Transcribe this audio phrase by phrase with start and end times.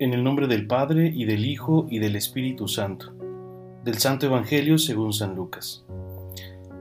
[0.00, 3.12] En el nombre del Padre y del Hijo y del Espíritu Santo.
[3.82, 5.84] Del Santo Evangelio según San Lucas.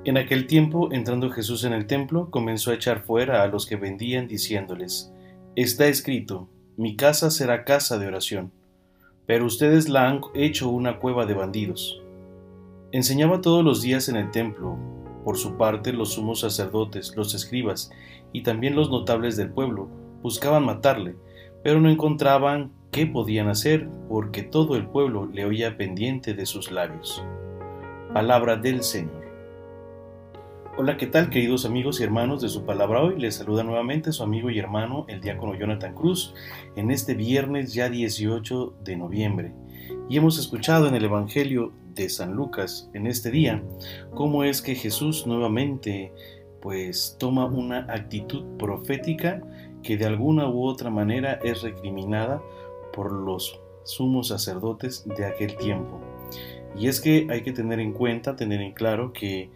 [0.06, 3.76] En aquel tiempo, entrando Jesús en el templo, comenzó a echar fuera a los que
[3.76, 5.12] vendían, diciéndoles,
[5.56, 8.52] Está escrito, mi casa será casa de oración,
[9.26, 12.00] pero ustedes la han hecho una cueva de bandidos.
[12.92, 14.78] Enseñaba todos los días en el templo,
[15.24, 17.90] por su parte los sumos sacerdotes, los escribas
[18.32, 19.90] y también los notables del pueblo
[20.22, 21.16] buscaban matarle,
[21.64, 26.72] pero no encontraban qué podían hacer porque todo el pueblo le oía pendiente de sus
[26.72, 27.24] labios.
[28.12, 29.24] Palabra del Señor.
[30.80, 33.20] Hola, ¿qué tal queridos amigos y hermanos de su palabra hoy?
[33.20, 36.34] Les saluda nuevamente su amigo y hermano el diácono Jonathan Cruz
[36.76, 39.54] en este viernes ya 18 de noviembre.
[40.10, 43.62] Y hemos escuchado en el Evangelio de San Lucas en este día
[44.16, 46.12] cómo es que Jesús nuevamente
[46.64, 49.44] pues toma una actitud profética
[49.84, 52.42] que de alguna u otra manera es recriminada
[52.98, 56.02] por los sumos sacerdotes de aquel tiempo.
[56.76, 59.52] Y es que hay que tener en cuenta, tener en claro que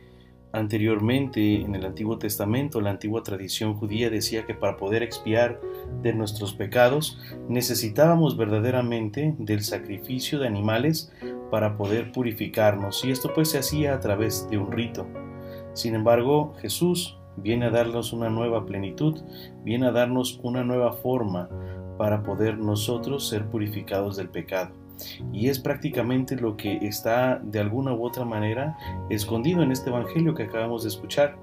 [0.54, 5.60] anteriormente en el Antiguo Testamento, la antigua tradición judía decía que para poder expiar
[6.04, 11.12] de nuestros pecados necesitábamos verdaderamente del sacrificio de animales
[11.50, 15.08] para poder purificarnos y esto pues se hacía a través de un rito.
[15.74, 19.20] Sin embargo, Jesús viene a darnos una nueva plenitud,
[19.64, 21.50] viene a darnos una nueva forma
[22.02, 24.72] para poder nosotros ser purificados del pecado.
[25.32, 28.76] Y es prácticamente lo que está de alguna u otra manera
[29.12, 31.38] escondido en este Evangelio que acabamos de escuchar,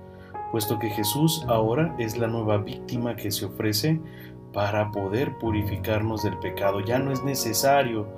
[0.50, 4.00] puesto que Jesús ahora es la nueva víctima que se ofrece
[4.52, 6.80] para poder purificarnos del pecado.
[6.80, 8.08] Ya no es necesario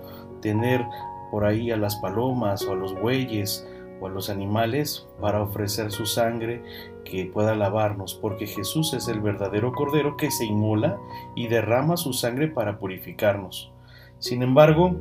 [0.41, 0.83] tener
[1.31, 3.69] por ahí a las palomas o a los bueyes
[4.01, 6.63] o a los animales para ofrecer su sangre
[7.05, 10.99] que pueda lavarnos, porque Jesús es el verdadero Cordero que se inmola
[11.35, 13.73] y derrama su sangre para purificarnos.
[14.19, 14.97] Sin embargo,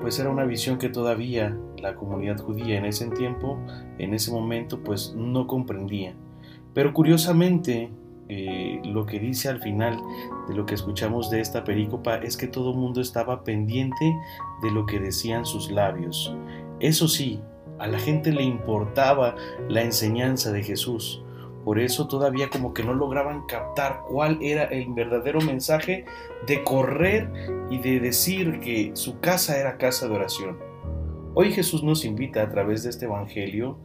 [0.00, 3.58] pues era una visión que todavía la comunidad judía en ese tiempo,
[3.98, 6.14] en ese momento, pues no comprendía.
[6.72, 7.90] Pero curiosamente,
[8.28, 10.00] eh, lo que dice al final
[10.48, 14.16] de lo que escuchamos de esta perícopa es que todo el mundo estaba pendiente
[14.62, 16.32] de lo que decían sus labios.
[16.78, 17.40] Eso sí,
[17.80, 19.34] a la gente le importaba
[19.68, 21.24] la enseñanza de Jesús.
[21.64, 26.04] Por eso todavía como que no lograban captar cuál era el verdadero mensaje
[26.46, 27.30] de correr
[27.70, 30.58] y de decir que su casa era casa de oración.
[31.34, 33.78] Hoy Jesús nos invita a través de este Evangelio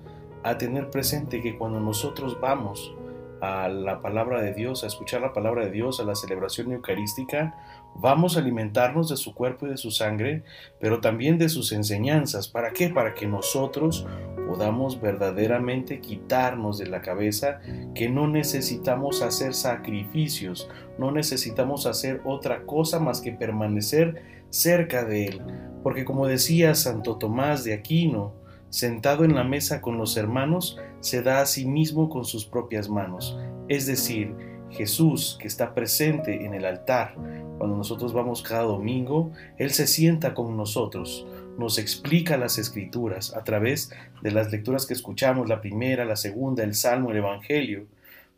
[0.43, 2.93] a tener presente que cuando nosotros vamos
[3.41, 7.55] a la palabra de Dios, a escuchar la palabra de Dios, a la celebración eucarística,
[7.95, 10.43] vamos a alimentarnos de su cuerpo y de su sangre,
[10.79, 12.47] pero también de sus enseñanzas.
[12.47, 12.89] ¿Para qué?
[12.89, 14.05] Para que nosotros
[14.47, 17.59] podamos verdaderamente quitarnos de la cabeza
[17.93, 25.25] que no necesitamos hacer sacrificios, no necesitamos hacer otra cosa más que permanecer cerca de
[25.25, 25.41] Él.
[25.83, 28.33] Porque como decía Santo Tomás de Aquino,
[28.69, 32.89] sentado en la mesa con los hermanos, se da a sí mismo con sus propias
[32.89, 33.37] manos.
[33.67, 34.35] Es decir,
[34.69, 37.15] Jesús, que está presente en el altar,
[37.65, 41.25] cuando nosotros vamos cada domingo, Él se sienta con nosotros,
[41.57, 46.63] nos explica las escrituras a través de las lecturas que escuchamos, la primera, la segunda,
[46.63, 47.87] el Salmo, el Evangelio,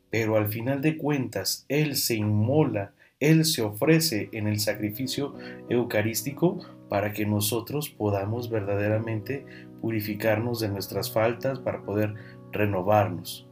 [0.09, 5.35] pero al final de cuentas Él se inmola, Él se ofrece en el sacrificio
[5.67, 9.45] eucarístico para que nosotros podamos verdaderamente
[9.81, 12.13] purificarnos de nuestras faltas, para poder
[12.53, 13.46] renovarnos.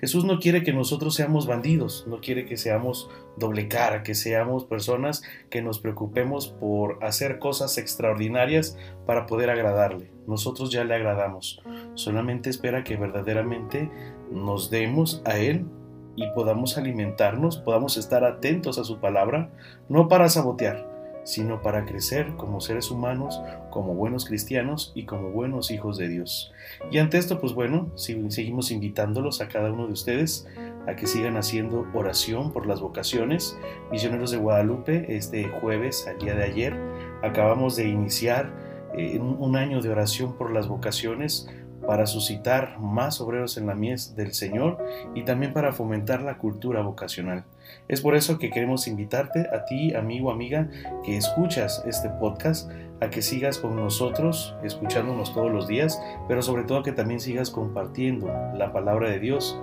[0.00, 4.64] Jesús no quiere que nosotros seamos bandidos, no quiere que seamos doble cara, que seamos
[4.64, 8.76] personas que nos preocupemos por hacer cosas extraordinarias
[9.06, 10.12] para poder agradarle.
[10.26, 11.62] Nosotros ya le agradamos,
[11.94, 13.90] solamente espera que verdaderamente
[14.30, 15.66] nos demos a Él
[16.14, 19.50] y podamos alimentarnos, podamos estar atentos a su palabra,
[19.88, 20.97] no para sabotear,
[21.28, 26.54] sino para crecer como seres humanos, como buenos cristianos y como buenos hijos de Dios.
[26.90, 30.46] Y ante esto, pues bueno, seguimos invitándolos a cada uno de ustedes
[30.86, 33.58] a que sigan haciendo oración por las vocaciones.
[33.92, 36.74] Misioneros de Guadalupe, este jueves, al día de ayer,
[37.22, 38.50] acabamos de iniciar
[38.96, 41.46] eh, un año de oración por las vocaciones
[41.86, 44.78] para suscitar más obreros en la mies del Señor
[45.14, 47.44] y también para fomentar la cultura vocacional.
[47.88, 50.68] Es por eso que queremos invitarte a ti, amigo, amiga,
[51.04, 52.70] que escuchas este podcast,
[53.00, 57.50] a que sigas con nosotros, escuchándonos todos los días, pero sobre todo que también sigas
[57.50, 59.58] compartiendo la palabra de Dios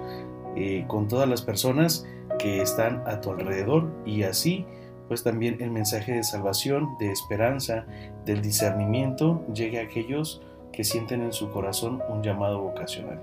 [0.55, 2.05] eh, con todas las personas
[2.39, 4.65] que están a tu alrededor y así
[5.07, 7.85] pues también el mensaje de salvación, de esperanza,
[8.25, 13.19] del discernimiento llegue a aquellos que sienten en su corazón un llamado vocacional.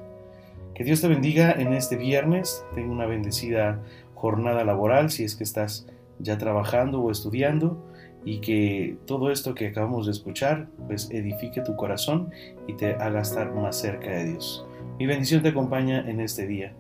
[0.75, 3.81] Que Dios te bendiga en este viernes, tenga una bendecida
[4.15, 5.87] jornada laboral si es que estás
[6.19, 7.77] ya trabajando o estudiando
[8.25, 12.31] y que todo esto que acabamos de escuchar pues edifique tu corazón
[12.67, 14.67] y te haga estar más cerca de Dios.
[14.99, 16.75] Mi bendición te acompaña en este día.